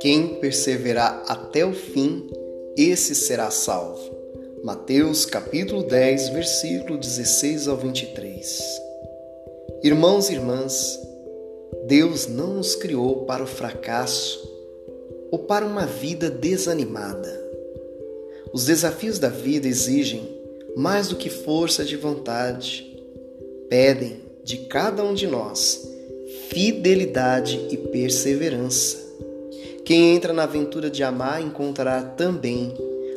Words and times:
Quem 0.00 0.36
perseverar 0.40 1.24
até 1.26 1.66
o 1.66 1.72
fim, 1.72 2.30
esse 2.76 3.14
será 3.14 3.50
salvo. 3.50 4.16
Mateus 4.62 5.26
capítulo 5.26 5.82
10, 5.82 6.28
versículo 6.30 6.98
16 6.98 7.68
ao 7.68 7.76
23. 7.76 8.62
Irmãos 9.82 10.30
e 10.30 10.34
irmãs, 10.34 10.98
Deus 11.86 12.26
não 12.26 12.54
nos 12.54 12.74
criou 12.74 13.24
para 13.24 13.42
o 13.42 13.46
fracasso 13.46 14.48
ou 15.30 15.40
para 15.40 15.66
uma 15.66 15.86
vida 15.86 16.30
desanimada. 16.30 17.38
Os 18.52 18.64
desafios 18.64 19.18
da 19.18 19.28
vida 19.28 19.68
exigem 19.68 20.38
mais 20.76 21.08
do 21.08 21.16
que 21.16 21.28
força 21.28 21.84
de 21.84 21.96
vontade, 21.96 22.86
pedem 23.68 24.27
de 24.48 24.56
cada 24.56 25.04
um 25.04 25.12
de 25.12 25.26
nós 25.26 25.86
fidelidade 26.48 27.68
e 27.70 27.76
perseverança. 27.76 28.96
Quem 29.84 30.14
entra 30.14 30.32
na 30.32 30.44
aventura 30.44 30.88
de 30.88 31.02
amar 31.02 31.42
encontrará 31.42 32.00
também 32.00 32.72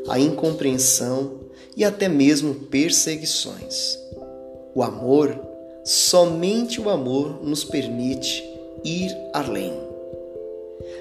a 0.10 0.20
incompreensão 0.20 1.40
e 1.78 1.86
até 1.86 2.10
mesmo 2.10 2.54
perseguições. 2.54 3.98
O 4.76 4.84
amor, 4.84 5.40
somente 5.86 6.82
o 6.82 6.90
amor 6.90 7.42
nos 7.42 7.64
permite 7.64 8.44
ir 8.84 9.16
além. 9.32 9.72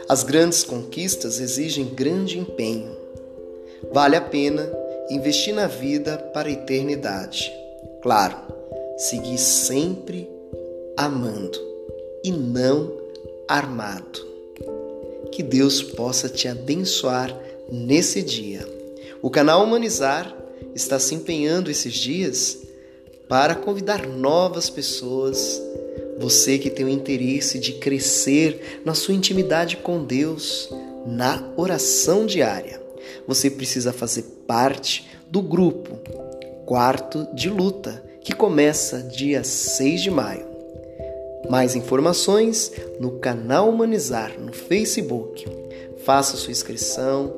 As 0.09 0.23
grandes 0.23 0.63
conquistas 0.63 1.41
exigem 1.41 1.87
grande 1.87 2.39
empenho. 2.39 2.97
Vale 3.93 4.15
a 4.15 4.21
pena 4.21 4.71
investir 5.11 5.53
na 5.53 5.67
vida 5.67 6.19
para 6.33 6.49
a 6.49 6.53
eternidade. 6.53 7.53
Claro, 8.01 8.60
seguir 9.01 9.39
sempre 9.39 10.29
amando 10.95 11.59
e 12.23 12.31
não 12.31 12.93
armado. 13.49 14.29
Que 15.33 15.43
Deus 15.43 15.83
possa 15.83 16.29
te 16.29 16.47
abençoar 16.47 17.35
nesse 17.73 18.23
dia. 18.23 18.69
O 19.23 19.31
canal 19.31 19.65
Humanizar 19.65 20.37
está 20.75 20.99
se 20.99 21.15
empenhando 21.15 21.71
esses 21.71 21.95
dias 21.95 22.59
para 23.27 23.55
convidar 23.55 24.07
novas 24.07 24.69
pessoas. 24.69 25.59
Você 26.19 26.59
que 26.59 26.69
tem 26.69 26.85
o 26.85 26.91
interesse 26.91 27.59
de 27.59 27.73
crescer 27.73 28.83
na 28.85 28.93
sua 28.93 29.15
intimidade 29.15 29.79
com 29.79 30.05
Deus, 30.05 30.69
na 31.07 31.51
oração 31.57 32.27
diária. 32.27 32.79
Você 33.27 33.49
precisa 33.49 33.95
fazer 33.95 34.25
parte 34.47 35.09
do 35.31 35.41
grupo 35.41 35.99
Quarto 36.67 37.27
de 37.35 37.49
Luta, 37.49 38.10
que 38.23 38.35
começa 38.35 39.03
dia 39.03 39.43
6 39.43 40.03
de 40.03 40.11
maio. 40.11 40.47
Mais 41.49 41.75
informações 41.75 42.73
no 42.99 43.13
canal 43.19 43.69
Humanizar 43.69 44.39
no 44.39 44.53
Facebook. 44.53 45.47
Faça 46.05 46.37
sua 46.37 46.51
inscrição, 46.51 47.33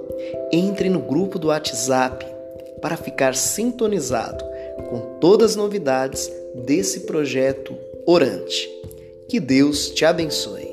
entre 0.52 0.88
no 0.88 1.00
grupo 1.00 1.38
do 1.38 1.48
WhatsApp 1.48 2.26
para 2.80 2.96
ficar 2.96 3.34
sintonizado 3.34 4.44
com 4.88 5.18
todas 5.20 5.52
as 5.52 5.56
novidades 5.56 6.30
desse 6.54 7.00
projeto 7.00 7.76
orante. 8.06 8.68
Que 9.28 9.40
Deus 9.40 9.90
te 9.90 10.04
abençoe. 10.04 10.71